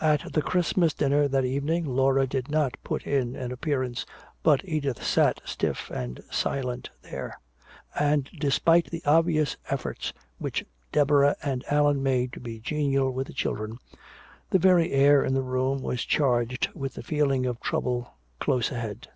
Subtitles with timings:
[0.00, 4.06] At the Christmas dinner that evening Laura did not put in an appearance,
[4.42, 7.38] but Edith sat stiff and silent there;
[7.94, 13.34] and despite the obvious efforts which Deborah and Allan made to be genial with the
[13.34, 13.76] children,
[14.48, 19.08] the very air in the room was charged with the feeling of trouble close ahead.